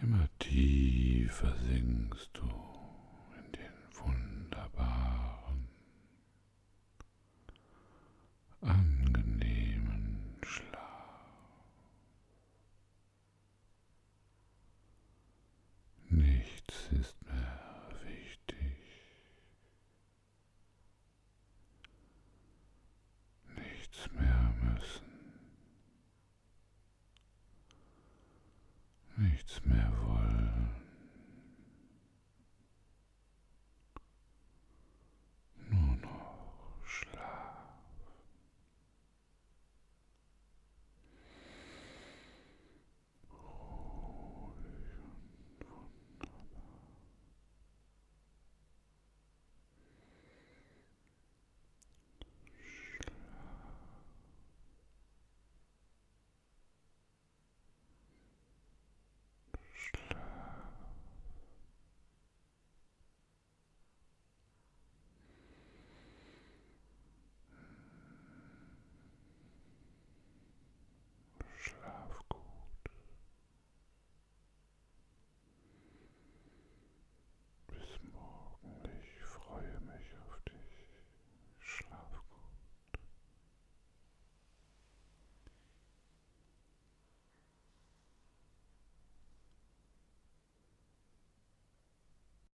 Immer 0.00 0.26
tiefer 0.38 1.54
sinkst 1.58 2.30
du 2.32 2.48
in 3.36 3.52
den 3.52 3.72
wunderbaren, 3.92 5.68
angenehmen 8.62 10.38
Schlaf. 10.42 10.80
Nichts 16.90 17.08
ist 17.08 17.26
mehr 17.26 17.88
wichtig. 18.04 18.56
Nichts 23.56 24.10
mehr 24.12 24.54
müssen. 24.62 25.04
Nichts 29.16 29.64
mehr 29.64 29.92
wollen. 30.02 30.29